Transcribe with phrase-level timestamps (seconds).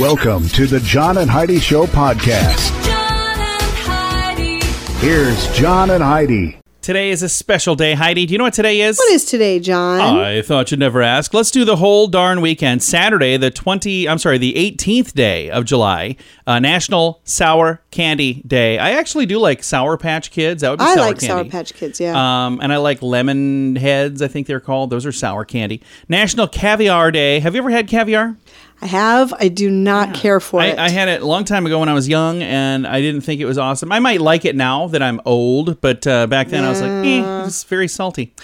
[0.00, 2.84] Welcome to the John and Heidi Show podcast.
[2.84, 4.66] John and Heidi.
[4.98, 6.58] Here's John and Heidi.
[6.82, 8.26] Today is a special day, Heidi.
[8.26, 8.98] Do you know what today is?
[8.98, 10.00] What is today, John?
[10.00, 11.32] I thought you'd never ask.
[11.32, 12.82] Let's do the whole darn weekend.
[12.82, 16.16] Saturday, the 20, I'm sorry, the 18th day of July,
[16.46, 18.78] uh, National Sour Candy Day.
[18.78, 20.60] I actually do like Sour Patch Kids.
[20.62, 21.26] That would be I sour like candy.
[21.28, 22.46] Sour Patch Kids, yeah.
[22.46, 24.90] Um, and I like lemon heads, I think they're called.
[24.90, 25.80] Those are sour candy.
[26.08, 27.38] National Caviar Day.
[27.40, 28.36] Have you ever had caviar?
[28.82, 29.32] I have.
[29.38, 30.78] I do not care for I, it.
[30.78, 33.40] I had it a long time ago when I was young, and I didn't think
[33.40, 33.90] it was awesome.
[33.92, 36.90] I might like it now that I'm old, but uh, back then I was like,
[36.90, 38.34] eh, it's very salty.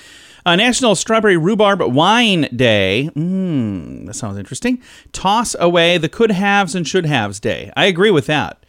[0.47, 3.11] Uh, National Strawberry Rhubarb Wine Day.
[3.15, 4.81] Mmm, that sounds interesting.
[5.13, 7.71] Toss away the could haves and should haves day.
[7.77, 8.65] I agree with that.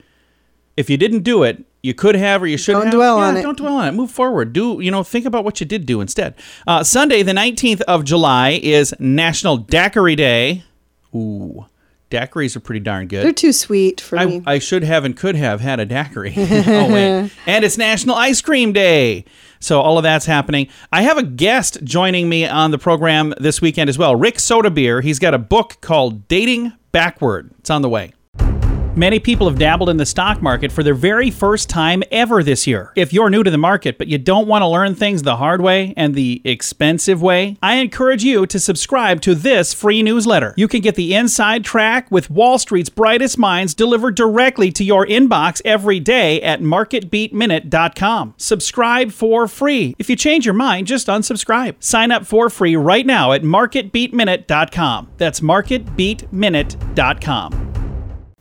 [0.76, 2.94] If you didn't do it, you could have or you should Don't have.
[2.94, 3.42] dwell Yeah, on it.
[3.42, 3.94] Don't dwell on it.
[3.94, 4.52] Move forward.
[4.52, 5.04] Do you know?
[5.04, 6.36] Think about what you did do instead.
[6.68, 10.64] Uh, Sunday, the nineteenth of July, is National Daiquiri Day.
[11.16, 11.66] Ooh,
[12.10, 13.26] daiquiris are pretty darn good.
[13.26, 14.44] They're too sweet for I, me.
[14.46, 16.34] I should have and could have had a daiquiri.
[16.38, 17.32] oh, wait.
[17.46, 19.26] And it's National Ice Cream Day.
[19.60, 20.68] So all of that's happening.
[20.92, 24.16] I have a guest joining me on the program this weekend as well.
[24.16, 25.04] Rick Soetebier.
[25.04, 27.52] He's got a book called Dating Backward.
[27.60, 28.14] It's on the way.
[28.96, 32.68] Many people have dabbled in the stock market for their very first time ever this
[32.68, 32.92] year.
[32.98, 35.62] If you're new to the market, but you don't want to learn things the hard
[35.62, 40.54] way and the expensive way, I encourage you to subscribe to this free newsletter.
[40.58, 45.08] You can get the inside track with Wall Street's brightest minds delivered directly to your
[45.08, 48.34] inbox every day at marketbeatminute.com.
[48.36, 49.96] Subscribe for free.
[50.00, 51.76] If you change your mind, just unsubscribe.
[51.80, 55.12] Sign up for free right now at marketbeatminute.com.
[55.16, 57.91] That's marketbeatminute.com.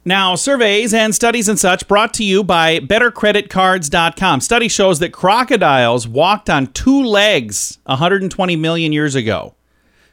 [0.04, 4.40] Now, surveys and studies and such brought to you by bettercreditcards.com.
[4.40, 9.54] Study shows that crocodiles walked on two legs 120 million years ago.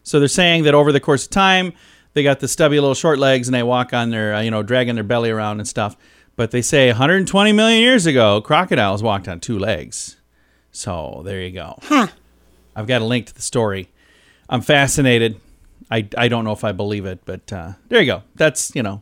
[0.03, 1.71] So they're saying that over the course of time,
[2.13, 4.61] they got the stubby little short legs and they walk on their, uh, you know,
[4.61, 5.95] dragging their belly around and stuff.
[6.35, 10.17] But they say 120 million years ago, crocodiles walked on two legs.
[10.71, 11.79] So there you go.
[11.83, 12.07] Huh.
[12.75, 13.89] I've got a link to the story.
[14.49, 15.39] I'm fascinated.
[15.89, 18.23] I, I don't know if I believe it, but uh, there you go.
[18.35, 19.01] That's, you know,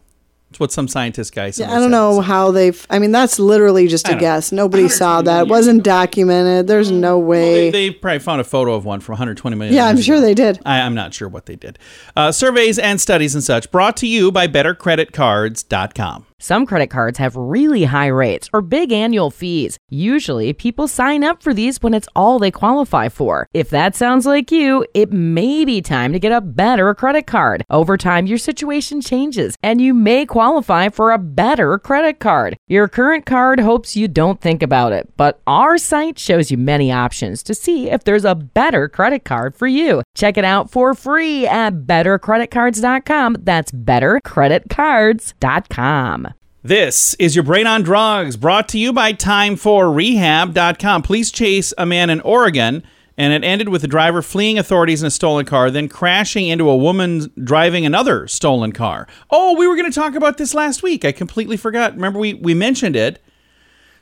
[0.55, 1.69] it's what some scientist guy said.
[1.69, 2.87] I don't know how they've.
[2.89, 4.53] I mean, that's literally just a guess.
[4.53, 5.41] Nobody saw that.
[5.41, 6.67] It wasn't documented.
[6.67, 7.71] There's no They, way.
[7.71, 9.75] they probably found a photo of one from 120 million.
[9.75, 10.21] yeah, I'm sure ago.
[10.25, 10.59] they did.
[10.65, 11.77] I, I'm not sure what they did.
[12.15, 16.25] Uh, surveys and studies and such brought to you by BetterCreditCards.com.
[16.39, 19.77] Some credit cards have really high rates or big annual fees.
[19.89, 23.47] Usually, people sign up for these when it's all they qualify for.
[23.53, 27.63] If that sounds like you, it may be time to get a better credit card.
[27.69, 32.57] Over time, your situation changes and you may qualify for a better credit card.
[32.67, 36.91] Your current card hopes you don't think about it, but our site shows you many
[36.91, 40.01] options to see if there's a better credit card for you.
[40.15, 43.37] Check it out for free at bettercreditcards.com.
[43.39, 46.25] That's bettercreditcards.com.
[46.65, 51.03] This is your Brain on Drugs brought to you by Time4Rehab.com.
[51.03, 52.83] Police chase a man in Oregon,
[53.15, 56.67] and it ended with the driver fleeing authorities in a stolen car, then crashing into
[56.67, 59.07] a woman driving another stolen car.
[59.29, 61.05] Oh, we were going to talk about this last week.
[61.05, 61.93] I completely forgot.
[61.93, 63.21] Remember, we, we mentioned it.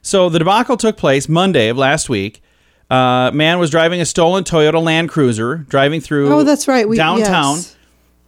[0.02, 2.42] So the debacle took place Monday of last week.
[2.90, 6.88] Uh, man was driving a stolen Toyota Land Cruiser, driving through Oh, that's right.
[6.88, 7.76] We downtown yes.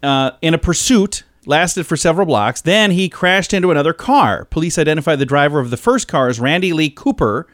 [0.03, 2.61] uh, in a pursuit lasted for several blocks.
[2.61, 4.45] Then he crashed into another car.
[4.45, 7.47] Police identified the driver of the first car as Randy Lee Cooper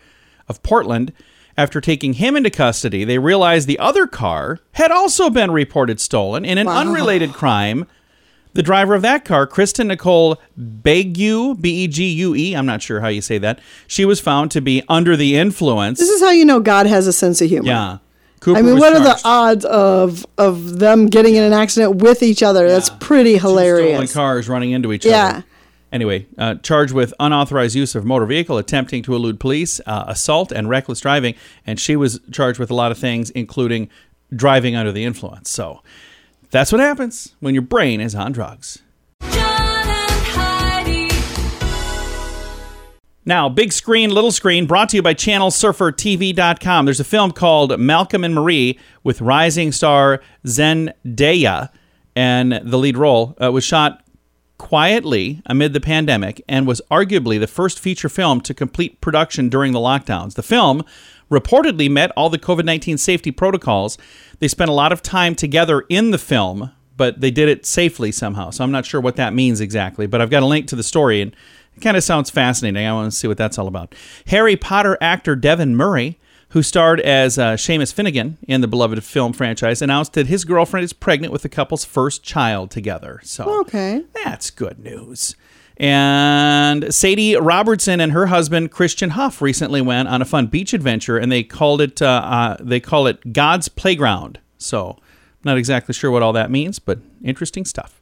[0.47, 1.13] of Portland.
[1.57, 6.45] After taking him into custody, they realized the other car had also been reported stolen
[6.45, 7.85] in an unrelated crime.
[8.53, 12.81] The driver of that car, Kristen Nicole Begue, B E G U E, I'm not
[12.81, 15.99] sure how you say that, she was found to be under the influence.
[15.99, 17.67] This is how you know God has a sense of humor.
[17.67, 17.97] yeah.
[18.41, 22.23] Cooper I mean, what are the odds of of them getting in an accident with
[22.23, 22.67] each other?
[22.67, 24.11] That's pretty hilarious.
[24.13, 25.25] cars running into each Yeah.
[25.27, 25.37] other.
[25.37, 25.43] Yeah.
[25.93, 30.51] Anyway, uh, charged with unauthorized use of motor vehicle, attempting to elude police, uh, assault,
[30.51, 31.35] and reckless driving.
[31.67, 33.89] And she was charged with a lot of things, including
[34.35, 35.49] driving under the influence.
[35.51, 35.81] So
[36.49, 38.79] that's what happens when your brain is on drugs.
[43.23, 46.85] Now, big screen, little screen, brought to you by ChannelSurferTV.com.
[46.85, 51.69] There's a film called Malcolm and Marie with rising star Zendaya,
[52.15, 54.03] and the lead role uh, was shot
[54.57, 59.71] quietly amid the pandemic and was arguably the first feature film to complete production during
[59.71, 60.33] the lockdowns.
[60.33, 60.83] The film
[61.29, 63.99] reportedly met all the COVID 19 safety protocols.
[64.39, 68.11] They spent a lot of time together in the film, but they did it safely
[68.11, 68.49] somehow.
[68.49, 70.83] So I'm not sure what that means exactly, but I've got a link to the
[70.83, 71.35] story and
[71.77, 72.85] it kind of sounds fascinating.
[72.85, 73.95] I want to see what that's all about.
[74.27, 76.17] Harry Potter actor Devon Murray
[76.49, 80.83] who starred as uh, Seamus Finnigan in the beloved film franchise, announced that his girlfriend
[80.83, 83.21] is pregnant with the couple's first child together.
[83.23, 84.03] So Okay.
[84.25, 85.33] that's good news.
[85.77, 91.17] And Sadie Robertson and her husband Christian Huff recently went on a fun beach adventure,
[91.17, 94.39] and they called it uh, uh, they call it God's Playground.
[94.57, 94.97] So,
[95.43, 97.99] not exactly sure what all that means, but interesting stuff.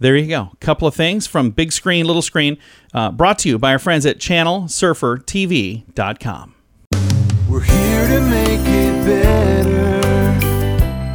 [0.00, 0.52] There you go.
[0.60, 2.56] Couple of things from big screen, little screen,
[2.94, 6.54] uh, brought to you by our friends at ChannelSurferTV.com.
[7.48, 10.00] We're here to make it better.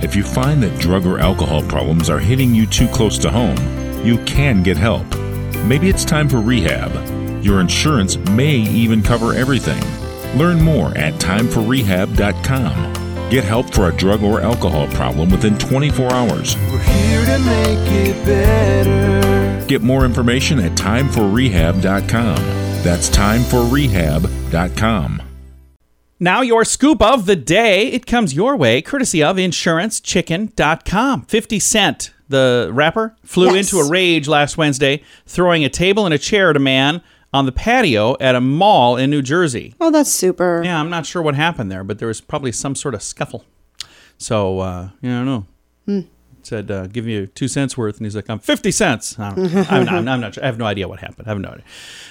[0.06, 3.58] If you find that drug or alcohol problems are hitting you too close to home,
[4.06, 5.08] you can get help.
[5.66, 7.44] Maybe it's time for rehab.
[7.44, 9.82] Your insurance may even cover everything.
[10.38, 13.05] Learn more at timeforrehab.com.
[13.30, 16.56] Get help for a drug or alcohol problem within 24 hours.
[16.72, 19.66] We're here to make it better.
[19.68, 22.36] Get more information at timeforrehab.com.
[22.84, 25.22] That's timeforrehab.com.
[26.20, 27.88] Now, your scoop of the day.
[27.88, 31.24] It comes your way courtesy of insurancechicken.com.
[31.24, 33.74] 50 Cent, the rapper, flew Yes.
[33.74, 37.02] into a rage last Wednesday, throwing a table and a chair at a man
[37.34, 39.76] on the patio at a mall in New Jersey.
[39.82, 40.62] Oh, that's super.
[40.64, 43.44] Yeah, I'm not sure what happened there, but there was probably some sort of scuffle.
[44.18, 45.46] So, uh, yeah, I don't
[45.88, 46.04] know.
[46.44, 47.98] Said, uh, give me two cents worth.
[47.98, 49.18] And he's like, I'm 50 cents.
[49.18, 49.66] I don't know.
[49.70, 50.44] I'm, not, I'm not sure.
[50.44, 51.28] I have no idea what happened.
[51.28, 51.64] I have no idea.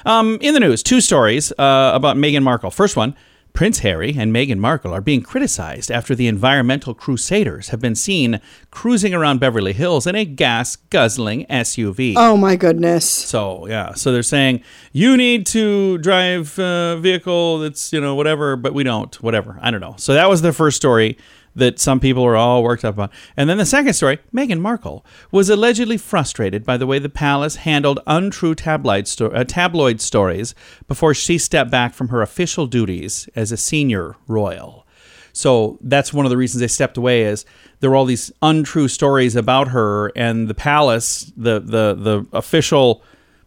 [0.05, 2.71] Um, in the news, two stories uh, about Meghan Markle.
[2.73, 3.15] First one
[3.55, 8.41] Prince Harry and Meghan Markle are being criticized after the environmental crusaders have been seen
[8.73, 12.15] cruising around Beverly Hills in a gas guzzling SUV.
[12.17, 13.09] Oh my goodness.
[13.09, 18.57] So yeah, so they're saying you need to drive a vehicle that's you know whatever,
[18.57, 19.15] but we don't.
[19.23, 19.95] Whatever, I don't know.
[19.99, 21.17] So that was the first story
[21.55, 25.05] that some people are all worked up on, and then the second story: Meghan Markle
[25.31, 30.55] was allegedly frustrated by the way the palace handled untrue tabloid sto- uh, tabloid stories
[30.89, 34.87] before she stepped back from her official duties as a senior royal.
[35.33, 37.45] So that's one of the reasons they stepped away is
[37.81, 43.03] there were all these untrue stories about her and the palace, the the the official,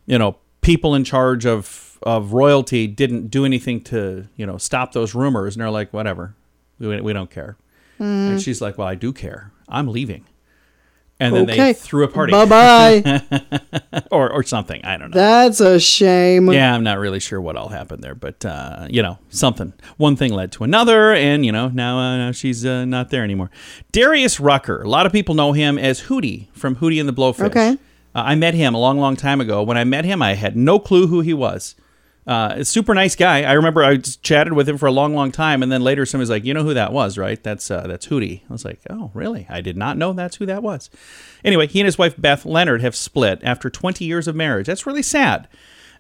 [0.06, 4.92] you know, people in charge of of royalty didn't do anything to, you know, stop
[4.92, 6.36] those rumors and they're like, whatever.
[6.78, 7.58] We, we don't care.
[8.00, 9.52] And she's like, well, I do care.
[9.68, 10.26] I'm leaving.
[11.20, 11.58] And then Okay.
[11.58, 13.22] they threw a party Bye bye.
[14.12, 14.86] or or something.
[14.86, 15.16] I don't know.
[15.20, 16.52] that's a shame.
[16.52, 19.74] Yeah, I'm not really sure what all happened there, but uh, you know, something.
[19.98, 23.24] One thing led to another, and you know, now, uh, now she's uh, not there
[23.24, 23.50] anymore.
[23.92, 24.84] Darius Rucker.
[24.84, 27.48] A lot of people know him as Hootie from Hootie and the Blowfish.
[27.48, 27.70] Okay.
[28.14, 29.64] Uh, I met him a long, long time ago.
[29.64, 31.74] When I met him, I had no clue who he was.
[32.28, 33.44] Uh, a super nice guy.
[33.44, 36.06] I remember I just chatted with him for a long, long time, and then later
[36.06, 37.42] somebody's like, "You know who that was, right?
[37.42, 39.46] That's uh, that's Hootie." I was like, "Oh, really?
[39.50, 40.90] I did not know that's who that was."
[41.46, 44.68] Anyway, he and his wife Beth Leonard have split after 20 years of marriage.
[44.68, 45.48] That's really sad.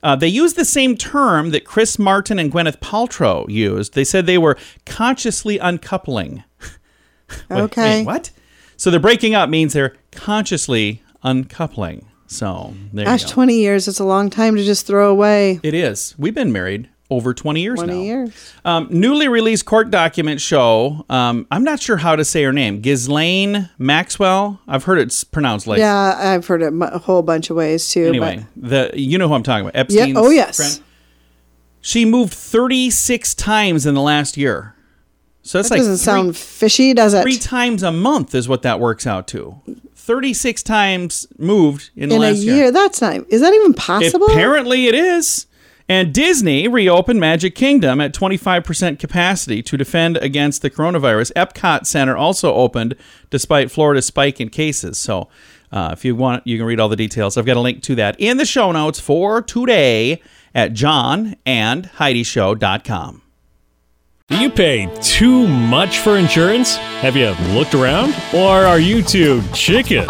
[0.03, 3.93] Uh, they used the same term that Chris Martin and Gwyneth Paltrow used.
[3.93, 6.43] They said they were consciously uncoupling.
[7.49, 7.99] Wait, Okay.
[7.99, 8.31] wait, what?
[8.75, 12.05] So they're breaking up means they're consciously uncoupling.
[12.27, 13.33] So there Gosh, you go.
[13.33, 13.87] 20 years.
[13.87, 15.59] It's a long time to just throw away.
[15.63, 16.13] It is.
[16.17, 18.01] We've been married over 20 years 20 now.
[18.01, 18.53] years.
[18.65, 22.81] Um, newly released court documents show, um, I'm not sure how to say her name,
[22.81, 24.59] Ghislaine Maxwell.
[24.67, 25.79] I've heard it's pronounced like.
[25.79, 28.05] yeah, I've heard it a whole bunch of ways too.
[28.07, 29.75] Anyway, the you know who I'm talking about.
[29.79, 30.57] Epstein's Yeah, oh, yes.
[30.57, 30.81] friend.
[31.79, 34.75] She moved 36 times in the last year.
[35.43, 37.21] So that's but like doesn't three- sound fishy, does it?
[37.21, 39.61] three times a month is what that works out to.
[40.07, 42.71] 36 times moved in, the In a last year.
[42.71, 43.29] That's not.
[43.29, 44.27] Is that even possible?
[44.27, 45.47] Apparently, it is.
[45.89, 51.33] And Disney reopened Magic Kingdom at 25% capacity to defend against the coronavirus.
[51.33, 52.95] Epcot Center also opened
[53.29, 54.97] despite Florida's spike in cases.
[54.97, 55.27] So,
[55.73, 57.35] uh, if you want, you can read all the details.
[57.37, 60.21] I've got a link to that in the show notes for today
[60.55, 63.21] at johnandheidishow.com.
[64.29, 66.75] Do you pay too much for insurance?
[66.99, 68.13] Have you looked around?
[68.33, 70.05] Or are you too chicken?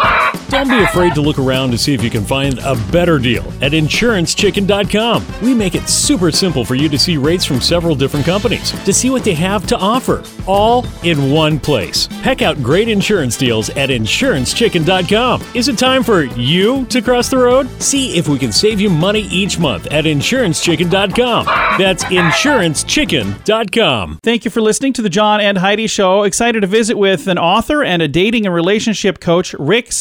[0.48, 3.44] Don't be afraid to look around to see if you can find a better deal
[3.60, 5.26] at InsuranceChicken.com.
[5.42, 8.92] We make it super simple for you to see rates from several different companies, to
[8.92, 12.08] see what they have to offer, all in one place.
[12.22, 15.42] Peck out great insurance deals at InsuranceChicken.com.
[15.54, 17.68] Is it time for you to cross the road?
[17.80, 21.44] See if we can save you money each month at InsuranceChicken.com.
[21.78, 24.18] That's InsuranceChicken.com.
[24.22, 26.22] Thank you for listening to the John and Heidi Show.
[26.22, 29.92] Excited to visit with an author and a dating and relationship coach, Rick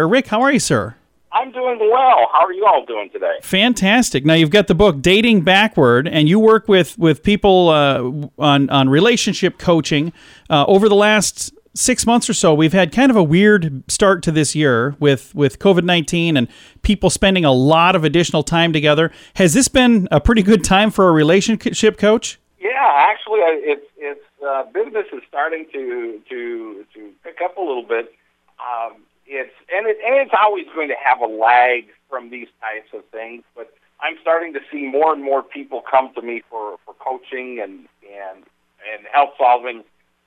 [0.00, 0.96] Rick, how are you, sir?
[1.32, 2.28] I'm doing well.
[2.32, 3.36] How are you all doing today?
[3.42, 4.24] Fantastic.
[4.24, 8.68] Now you've got the book Dating Backward, and you work with with people uh, on
[8.68, 10.12] on relationship coaching.
[10.50, 14.22] Uh, over the last six months or so, we've had kind of a weird start
[14.24, 16.48] to this year with with COVID nineteen and
[16.82, 19.10] people spending a lot of additional time together.
[19.36, 22.38] Has this been a pretty good time for a relationship coach?
[22.60, 27.84] Yeah, actually, it's it's uh, business is starting to to to pick up a little
[27.84, 28.12] bit.
[28.60, 28.96] Um,
[29.32, 33.04] it's and it and it's always going to have a lag from these types of
[33.06, 36.94] things, but I'm starting to see more and more people come to me for for
[36.94, 38.44] coaching and and
[38.92, 39.84] and help solving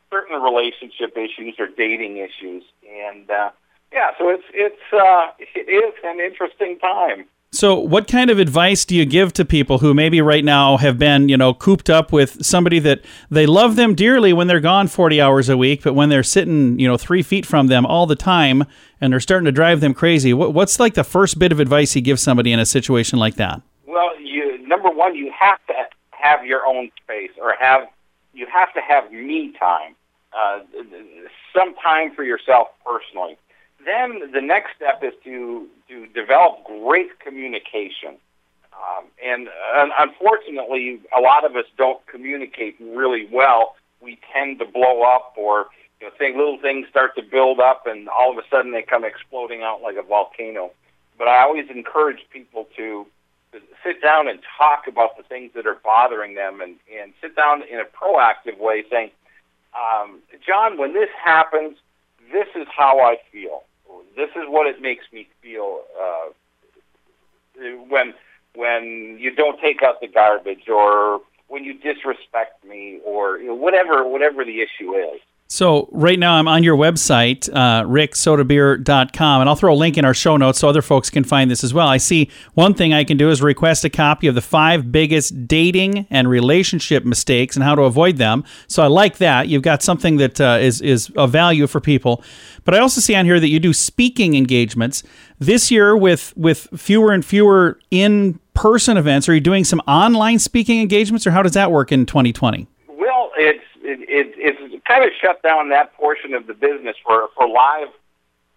[0.10, 3.52] certain relationship issues or dating issues, and uh,
[3.94, 7.26] yeah, so it's it's uh, it is an interesting time.
[7.56, 11.00] So, what kind of advice do you give to people who maybe right now have
[11.00, 13.00] been, you know, cooped up with somebody that
[13.32, 16.78] they love them dearly when they're gone 40 hours a week, but when they're sitting,
[16.78, 18.66] you know, three feet from them all the time
[19.00, 20.34] and they're starting to drive them crazy?
[20.34, 23.36] What, what's like the first bit of advice you give somebody in a situation like
[23.36, 23.62] that?
[23.88, 25.74] Well, you number one, you have to
[26.12, 27.88] have your own space, or have
[28.34, 29.96] you have to have me time,
[30.38, 30.60] uh,
[31.56, 33.38] some time for yourself personally.
[33.86, 38.18] Then the next step is to to develop great communication.
[38.74, 39.48] Um, and
[39.98, 43.76] unfortunately, a lot of us don't communicate really well.
[44.02, 45.68] We tend to blow up, or
[46.02, 49.06] you know, little things start to build up, and all of a sudden they come
[49.06, 50.72] exploding out like a volcano.
[51.18, 53.06] But I always encourage people to
[53.54, 57.36] to sit down and talk about the things that are bothering them, and and sit
[57.36, 59.12] down in a proactive way, saying,
[59.74, 61.78] um, "John, when this happens,
[62.32, 63.64] this is how I feel.
[64.16, 65.75] This is what it makes me feel
[67.90, 68.14] when
[68.56, 73.56] when you don't take out the garbage, or when you disrespect me, or you know,
[73.56, 79.50] whatever whatever the issue is." So right now I'm on your website, uh, ricksoetebier.com, and
[79.50, 81.72] I'll throw a link in our show notes so other folks can find this as
[81.72, 81.88] well.
[81.88, 85.48] I see one thing I can do is request a copy of the five biggest
[85.48, 88.44] dating and relationship mistakes and how to avoid them.
[88.68, 89.48] So I like that.
[89.48, 92.24] You've got something that uh, is is of value for people.
[92.64, 95.04] But I also see on here that you do speaking engagements
[95.38, 99.30] this year with with fewer and fewer in person events.
[99.30, 102.68] Are you doing some online speaking engagements, or how does that work in 2020?
[102.88, 107.30] Well, it's it, it, it's kind of shut down that portion of the business for
[107.36, 107.90] for live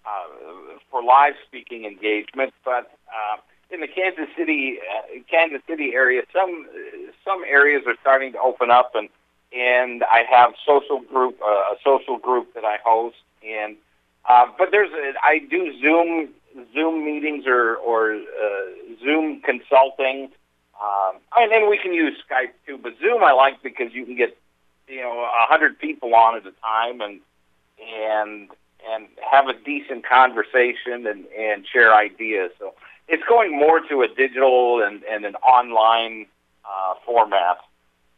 [0.05, 3.37] uh, for live speaking engagements, but uh,
[3.71, 6.67] in the Kansas City uh, Kansas City area, some
[7.25, 9.09] some areas are starting to open up, and
[9.53, 13.17] and I have social group uh, a social group that I host,
[13.47, 13.77] and
[14.29, 16.31] uh, but there's a, I do Zoom
[16.73, 20.31] Zoom meetings or or uh, Zoom consulting.
[20.81, 24.17] Um, and then we can use Skype too, but Zoom I like because you can
[24.17, 24.39] get
[24.89, 27.21] you know a hundred people on at a time and
[27.81, 28.51] and
[28.91, 32.51] and have a decent conversation and and share ideas.
[32.59, 32.75] So
[33.09, 36.27] it's going more to a digital and and an online
[36.65, 37.59] uh, format.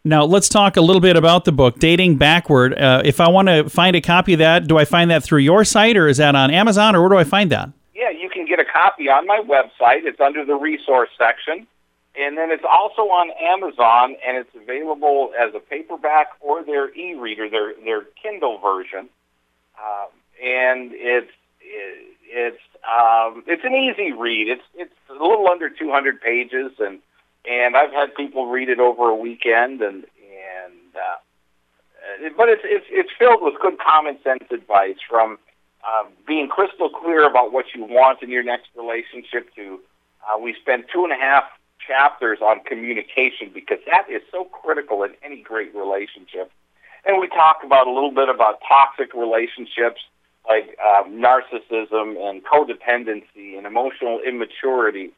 [0.03, 2.73] Now, let's talk a little bit about the book, Dating Backward.
[2.73, 5.41] Uh, if I want to find a copy of that, do I find that through
[5.41, 7.69] your site or is that on Amazon or where do I find that?
[7.95, 10.05] Yeah, you can get a copy on my website.
[10.05, 11.67] It's under the resource section.
[12.19, 17.49] And then it's also on Amazon, and it's available as a paperback or their e-reader,
[17.49, 19.09] their their Kindle version.
[19.79, 20.09] Um,
[20.43, 21.31] and it's
[21.63, 24.49] it's um, it's an easy read.
[24.49, 26.99] It's it's a little under 200 pages, and
[27.49, 32.63] and I've had people read it over a weekend, and and uh, uh, but it's
[32.65, 35.39] it's it's filled with good common sense advice from
[35.85, 39.55] uh, being crystal clear about what you want in your next relationship.
[39.57, 39.81] To
[40.27, 41.45] uh, we spend two and a half
[41.87, 46.51] chapters on communication because that is so critical in any great relationship.
[47.07, 50.01] And we talk about a little bit about toxic relationships
[50.49, 55.13] like um, narcissism and codependency and emotional immaturity,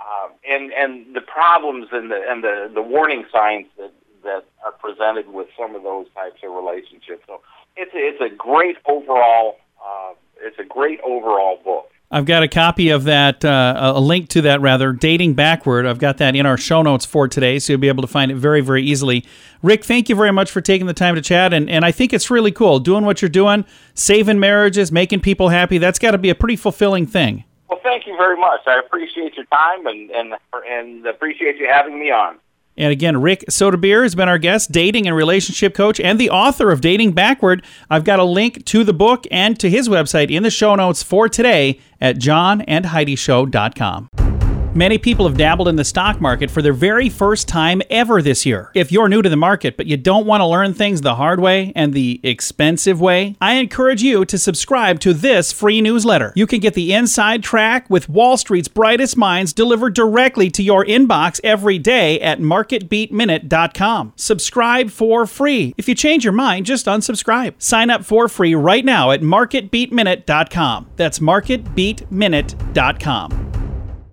[0.00, 3.92] um, and and the problems and the and the, the warning signs that
[4.24, 7.22] that are presented with some of those types of relationships.
[7.26, 7.40] So
[7.76, 11.90] it's a, it's a great overall uh, it's a great overall book.
[12.10, 15.84] I've got a copy of that, uh, a link to that rather, Dating Backward.
[15.84, 18.30] I've got that in our show notes for today, so you'll be able to find
[18.30, 19.26] it very, very easily.
[19.62, 22.14] Rick, thank you very much for taking the time to chat, and, and I think
[22.14, 22.78] it's really cool.
[22.78, 26.56] Doing what you're doing, saving marriages, making people happy, that's got to be a pretty
[26.56, 27.44] fulfilling thing.
[27.68, 28.60] Well, thank you very much.
[28.66, 30.34] I appreciate your time and and
[30.66, 32.38] and appreciate you having me on.
[32.78, 36.70] And again, Rick Soetebier has been our guest, dating and relationship coach, and the author
[36.70, 37.62] of Dating Backward.
[37.90, 41.02] I've got a link to the book and to his website in the show notes
[41.02, 44.27] for today at johnandheidishow.com.
[44.74, 48.44] Many people have dabbled in the stock market for their very first time ever this
[48.44, 48.70] year.
[48.74, 51.40] If you're new to the market but you don't want to learn things the hard
[51.40, 56.34] way and the expensive way, I encourage you to subscribe to this free newsletter.
[56.36, 60.84] You can get the inside track with Wall Street's brightest minds delivered directly to your
[60.84, 64.12] inbox every day at marketbeatminute.com.
[64.16, 65.72] Subscribe for free.
[65.78, 67.54] If you change your mind, just unsubscribe.
[67.58, 70.90] Sign up for free right now at marketbeatminute.com.
[70.96, 73.57] That's marketbeatminute.com.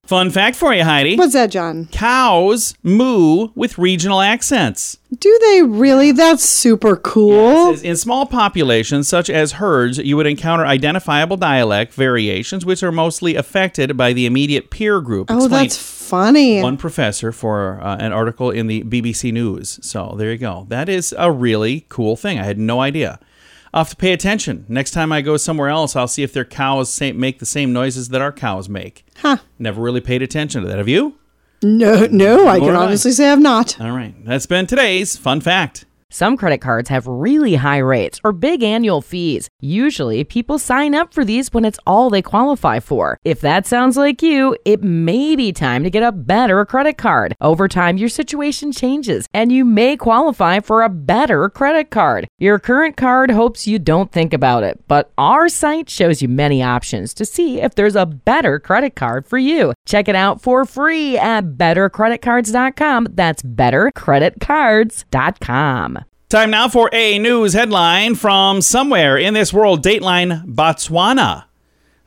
[0.06, 1.16] Fun fact for you, Heidi.
[1.16, 1.88] What's that, John?
[1.92, 4.98] Cows moo with regional accents.
[5.18, 6.12] Do they really?
[6.12, 7.74] That's super cool.
[7.80, 13.36] In small populations, such as herds, you would encounter identifiable dialect variations, which are mostly
[13.36, 15.32] affected by the immediate peer group.
[15.32, 16.62] oh, Explained that's funny.
[16.62, 19.80] one professor for uh, an article in the BBC News.
[19.82, 20.68] So there you go.
[20.70, 22.38] That is a really cool thing.
[22.38, 23.20] I had no idea.
[23.76, 24.66] I'll have to pay attention.
[24.70, 28.08] Next time I go somewhere else, I'll see if their cows make the same noises
[28.10, 29.06] that our cows make.
[29.18, 29.38] Huh.
[29.60, 30.78] Never really paid attention to that.
[30.78, 31.18] Have you?
[31.62, 32.86] No, no, I can I.
[32.86, 33.80] honestly say I've not.
[33.82, 34.16] All right.
[34.24, 35.84] That's been today's fun fact.
[36.12, 39.50] Some credit cards have really high rates or big annual fees.
[39.60, 43.18] Usually, people sign up for these when it's all they qualify for.
[43.26, 47.34] If that sounds like you, it may be time to get a better credit card.
[47.42, 52.28] Over time, your situation changes and you may qualify for a better credit card.
[52.38, 56.62] Your current card hopes you don't think about it, but our site shows you many
[56.62, 59.74] options to see if there's a better credit card for you.
[59.88, 63.08] Check it out for free at bettercreditcards.com.
[63.12, 65.96] That's bettercreditcards.com.
[66.30, 71.46] Time now for a news headline from somewhere in this world, Dateline Botswana.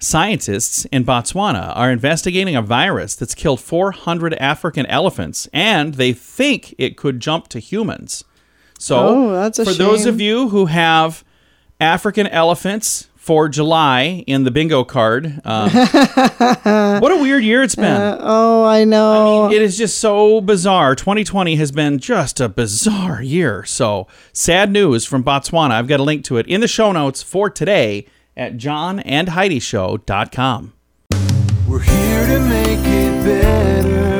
[0.01, 6.75] Scientists in Botswana are investigating a virus that's killed 400 African elephants, and they think
[6.79, 8.25] it could jump to humans.
[8.79, 11.25] So, Oh, for those of you who have
[11.81, 18.17] African elephants for July in the bingo card, um, what a weird year it's been.
[18.21, 19.53] Oh, I know.
[19.53, 20.95] It is just so bizarre.
[20.95, 23.67] 2020 has been just a bizarre year.
[23.67, 25.73] So, sad news from Botswana.
[25.73, 30.73] I've got a link to it in the show notes for today at johnandheidishow.com.
[31.69, 34.19] We're here to make it better.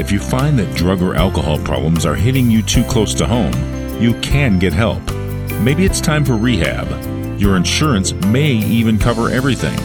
[0.00, 3.52] If you find that drug or alcohol problems are hitting you too close to home,
[4.00, 5.02] you can get help.
[5.60, 7.09] Maybe it's time for rehab.
[7.40, 9.78] Your insurance may even cover everything.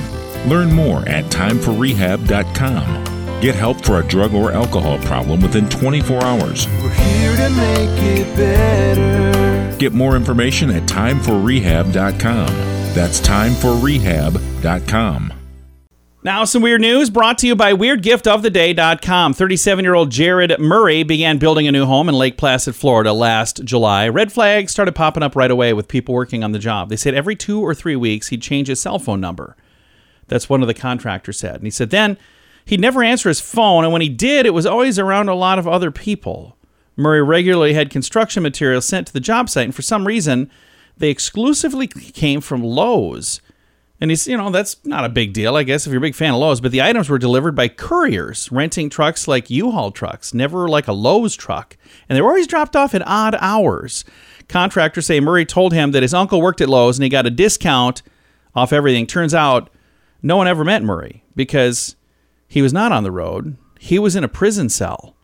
[0.49, 3.39] Learn more at timeforrehab.com.
[3.39, 6.67] Get help for a drug or alcohol problem within 24 hours.
[6.67, 9.77] We're here to make it better.
[9.77, 12.47] Get more information at timeforrehab.com.
[12.93, 15.34] That's timeforrehab.com.
[16.25, 19.33] Now, some weird news brought to you by WeirdGiftOfTheDay.com.
[19.35, 23.63] 37 year old Jared Murray began building a new home in Lake Placid, Florida last
[23.63, 24.09] July.
[24.09, 26.89] Red flags started popping up right away with people working on the job.
[26.89, 29.55] They said every two or three weeks he'd change his cell phone number.
[30.27, 31.57] That's one of the contractors said.
[31.57, 32.17] And he said then
[32.65, 35.59] he'd never answer his phone, and when he did, it was always around a lot
[35.59, 36.57] of other people.
[36.95, 40.49] Murray regularly had construction materials sent to the job site, and for some reason,
[40.97, 43.41] they exclusively came from Lowe's.
[44.05, 46.13] And he's, you know, that's not a big deal, I guess, if you're a big
[46.13, 46.61] fan of Lowe's.
[46.61, 50.93] But the items were delivered by couriers, renting trucks like U-Haul trucks, never like a
[50.93, 51.75] Lowe's truck.
[52.07, 54.05] And they were always dropped off at odd hours.
[54.47, 57.31] Contractors say Murray told him that his uncle worked at Lowe's and he got a
[57.31, 58.03] discount
[58.53, 59.07] off everything.
[59.07, 59.71] Turns out
[60.21, 61.95] no one ever met Murray because
[62.47, 63.57] he was not on the road.
[63.79, 65.15] He was in a prison cell.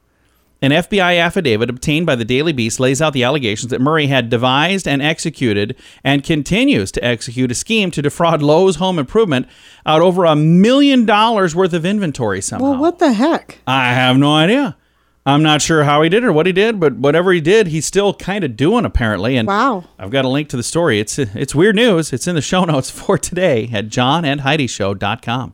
[0.64, 4.30] An FBI affidavit obtained by the Daily Beast lays out the allegations that Murray had
[4.30, 9.48] devised and executed and continues to execute a scheme to defraud Lowe's Home Improvement
[9.88, 12.72] out over a million dollars worth of inventory somehow.
[12.72, 13.58] well, what the heck?
[13.66, 14.78] I have no idea.
[15.26, 17.68] I'm not sure how he did it or what he did, but whatever he did,
[17.68, 19.38] he's still kind of doing apparently.
[19.38, 19.84] And Wow.
[20.00, 21.00] I've got a link to the story.
[21.00, 22.12] It's it's weird news.
[22.14, 25.54] It's in the show notes for today at johnandheidishow.com.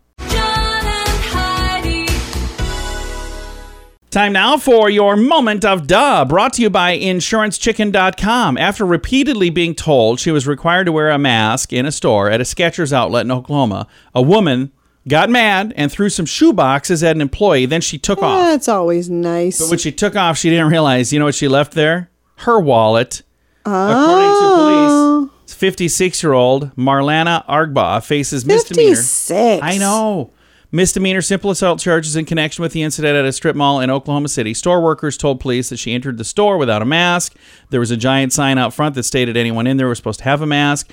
[4.18, 8.58] Time now for your moment of duh, brought to you by InsuranceChicken.com.
[8.58, 12.42] After repeatedly being told she was required to wear a mask in a store at
[12.42, 14.72] a Skechers outlet in Oklahoma, a woman
[15.08, 17.68] got mad and threw some shoe boxes at an employee.
[17.68, 18.40] Then she took off.
[18.40, 19.60] That's always nice.
[19.60, 22.10] But when she took off, she didn't realize, you know what she left there?
[22.38, 23.22] Her wallet.
[23.68, 28.96] oh, According to police, 56 year old Marlana Argba faces misdemeanor.
[28.96, 29.62] 56.
[29.62, 30.32] I know.
[30.72, 34.28] Misdemeanor simple assault charges in connection with the incident at a strip mall in Oklahoma
[34.28, 34.54] City.
[34.54, 37.36] Store workers told police that she entered the store without a mask.
[37.70, 40.26] There was a giant sign out front that stated anyone in there was supposed to
[40.26, 40.92] have a mask.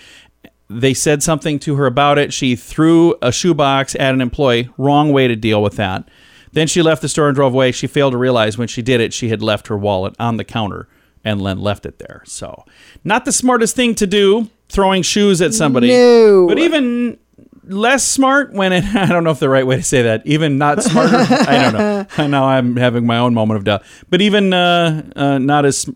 [0.70, 2.32] They said something to her about it.
[2.32, 4.70] She threw a shoebox at an employee.
[4.78, 6.08] Wrong way to deal with that.
[6.52, 7.72] Then she left the store and drove away.
[7.72, 10.44] She failed to realize when she did it, she had left her wallet on the
[10.44, 10.88] counter
[11.24, 12.22] and then left it there.
[12.26, 12.64] So,
[13.02, 15.88] not the smartest thing to do, throwing shoes at somebody.
[15.88, 16.46] No.
[16.46, 17.18] But even
[17.66, 18.85] less smart when it.
[18.94, 20.27] I don't know if the right way to say that.
[20.27, 21.16] Even not smarter.
[21.16, 21.72] I don't
[22.18, 22.29] know.
[22.35, 23.83] Now I'm having my own moment of doubt.
[24.11, 25.88] But even uh, uh, not as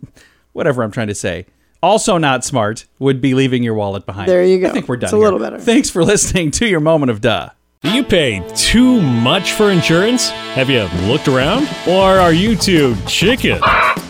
[0.53, 1.47] whatever I'm trying to say.
[1.83, 4.29] Also, not smart would be leaving your wallet behind.
[4.29, 4.69] There you go.
[4.69, 5.07] I think we're done.
[5.09, 5.25] It's a here.
[5.25, 5.59] little better.
[5.59, 7.51] Thanks for listening to your moment of duh.
[7.83, 10.31] Do you pay too much for insurance?
[10.31, 11.69] Have you looked around?
[11.87, 13.61] Or are you too chicken?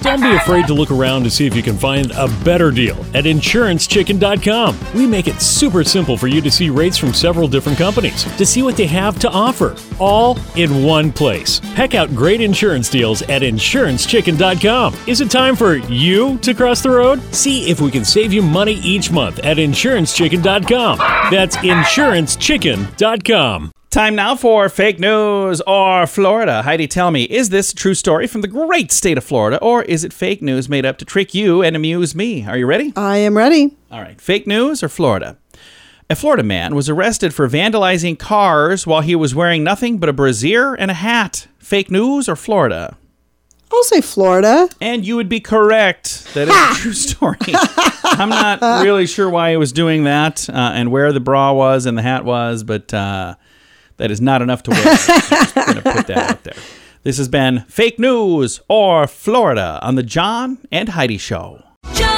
[0.00, 2.96] Don't be afraid to look around to see if you can find a better deal
[3.14, 4.78] at insurancechicken.com.
[4.94, 8.46] We make it super simple for you to see rates from several different companies, to
[8.46, 11.60] see what they have to offer, all in one place.
[11.74, 14.94] Peck out great insurance deals at insurancechicken.com.
[15.06, 17.20] Is it time for you to cross the road?
[17.34, 20.98] See if we can save you money each month at insurancechicken.com.
[21.30, 23.57] That's insurancechicken.com.
[23.90, 26.62] Time now for fake news or Florida.
[26.62, 29.82] Heidi, tell me, is this a true story from the great state of Florida, or
[29.82, 32.44] is it fake news made up to trick you and amuse me?
[32.46, 32.92] Are you ready?
[32.96, 33.74] I am ready.
[33.90, 34.20] All right.
[34.20, 35.38] Fake news or Florida?
[36.10, 40.12] A Florida man was arrested for vandalizing cars while he was wearing nothing but a
[40.12, 41.48] brassiere and a hat.
[41.58, 42.94] Fake news or Florida?
[43.72, 44.68] I'll say Florida.
[44.82, 46.34] And you would be correct.
[46.34, 47.38] That is a true story.
[48.04, 51.86] I'm not really sure why he was doing that uh, and where the bra was
[51.86, 53.36] and the hat was, but uh,
[53.98, 54.80] that is not enough to win.
[54.80, 56.54] I'm just going to put that out there.
[57.04, 61.62] This has been Fake News or Florida on The John and Heidi Show.
[61.94, 62.17] John and Heidi.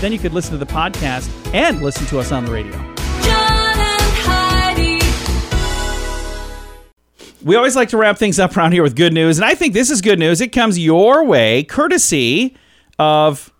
[0.00, 2.72] Then you could listen to the podcast and listen to us on the radio.
[2.72, 4.98] John and Heidi.
[7.44, 9.74] We always like to wrap things up around here with good news, and I think
[9.74, 10.40] this is good news.
[10.40, 12.56] It comes your way courtesy
[12.98, 13.52] of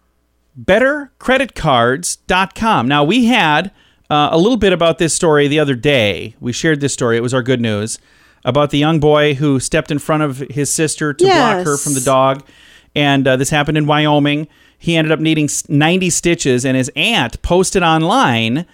[0.61, 2.89] bettercreditcards.com.
[2.89, 3.71] Now, we had
[4.11, 6.35] uh, a little bit about this story the other day.
[6.41, 7.17] We shared this story.
[7.17, 7.99] It was our good news
[8.45, 11.95] about the young boy who stepped in front of his sister to block her from
[11.95, 12.47] the dog.
[12.95, 14.49] And uh, this happened in Wyoming.
[14.79, 18.65] He ended up needing 90 stitches, and his aunt posted online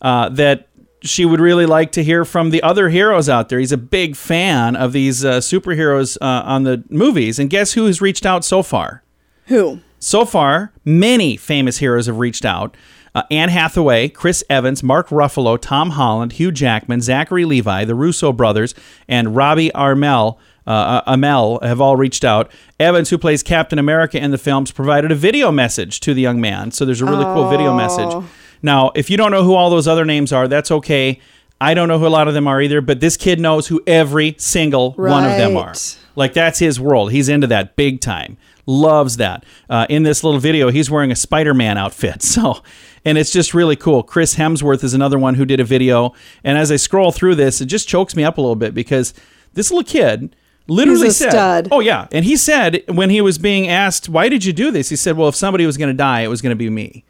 [0.00, 0.68] uh, that
[1.02, 3.58] she would really like to hear from the other heroes out there.
[3.58, 7.38] He's a big fan of these uh, superheroes uh, on the movies.
[7.38, 9.02] And guess who has reached out so far?
[9.46, 9.80] Who?
[9.98, 12.76] So far, many famous heroes have reached out.
[13.14, 18.30] Uh, Anne Hathaway, Chris Evans, Mark Ruffalo, Tom Holland, Hugh Jackman, Zachary Levi, the Russo
[18.30, 18.74] brothers,
[19.08, 20.36] and Robbie Amell,
[20.66, 22.50] uh, Amell have all reached out.
[22.80, 26.40] Evans, who plays Captain America in the films, provided a video message to the young
[26.40, 26.70] man.
[26.70, 28.24] So there's a really cool video message.
[28.62, 31.20] Now, if you don't know who all those other names are, that's okay.
[31.60, 33.82] I don't know who a lot of them are either, but this kid knows who
[33.86, 35.72] every single one of them are.
[36.14, 37.12] Like that's his world.
[37.12, 38.36] He's into that big time.
[38.66, 39.44] Loves that.
[39.70, 42.22] Uh, in this little video, he's wearing a Spider-Man outfit.
[42.36, 42.62] So,
[43.04, 44.02] and it's just really cool.
[44.02, 46.12] Chris Hemsworth is another one who did a video.
[46.42, 49.14] And as I scroll through this, it just chokes me up a little bit because
[49.54, 50.34] this little kid
[50.68, 51.68] literally said, stud.
[51.70, 54.88] "Oh yeah," and he said when he was being asked, "Why did you do this?"
[54.88, 57.04] He said, "Well, if somebody was going to die, it was going to be me."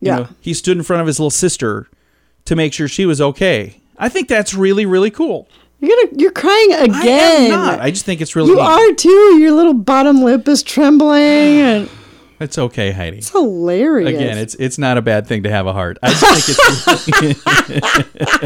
[0.00, 0.16] You Yeah.
[0.16, 1.88] know, he stood in front of his little sister
[2.44, 3.76] to make sure she was okay.
[3.98, 5.48] I think that's really, really cool.
[5.80, 6.94] You're gonna you're crying again.
[6.94, 7.80] I am not.
[7.80, 8.62] I just think it's really you neat.
[8.62, 9.38] are too.
[9.38, 11.90] Your little bottom lip is trembling and
[12.40, 13.18] It's okay, Heidi.
[13.18, 14.08] it's hilarious.
[14.08, 15.98] Again, it's it's not a bad thing to have a heart.
[16.02, 17.40] I just think it's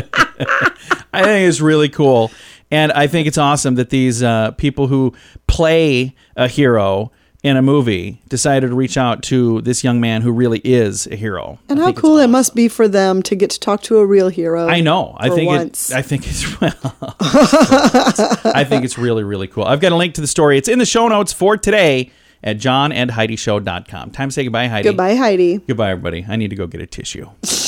[1.13, 2.31] I think it's really cool,
[2.71, 5.15] and I think it's awesome that these uh, people who
[5.47, 7.11] play a hero
[7.43, 11.17] in a movie decided to reach out to this young man who really is a
[11.17, 11.59] hero.
[11.69, 14.07] and I how cool it must be for them to get to talk to a
[14.07, 14.67] real hero.
[14.67, 15.17] I know.
[15.19, 15.91] I think once.
[15.91, 16.75] it, I think it's well.
[17.21, 19.65] I think it's really really cool.
[19.65, 20.59] I've got a link to the story.
[20.59, 22.11] It's in the show notes for today
[22.43, 24.11] at johnandheidishow.com.
[24.11, 24.89] Time to say goodbye, Heidi.
[24.89, 25.59] Goodbye, Heidi.
[25.59, 26.25] Goodbye, everybody.
[26.29, 27.29] I need to go get a tissue.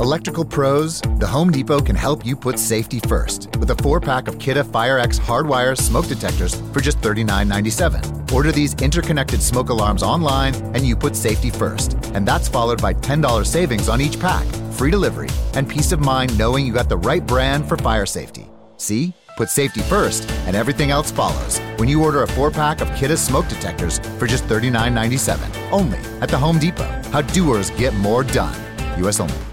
[0.00, 4.28] Electrical pros, the Home Depot can help you put safety first with a four pack
[4.28, 8.32] of Kidde FireX hardwire smoke detectors for just $39.97.
[8.32, 11.98] Order these interconnected smoke alarms online and you put safety first.
[12.14, 16.36] And that's followed by $10 savings on each pack, free delivery, and peace of mind
[16.38, 18.48] knowing you got the right brand for fire safety.
[18.78, 19.12] See?
[19.36, 23.18] Put safety first, and everything else follows when you order a four pack of Kidde
[23.18, 25.70] smoke detectors for just $39.97.
[25.70, 26.88] Only at the Home Depot.
[27.10, 28.56] How doers get more done.
[29.00, 29.20] U.S.
[29.20, 29.49] only.